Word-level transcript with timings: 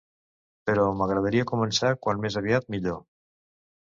Però 0.69 0.85
m'agradaria 1.01 1.47
començar 1.53 1.93
quant 2.07 2.25
més 2.25 2.39
aviat, 2.45 2.69
millor. 2.77 2.99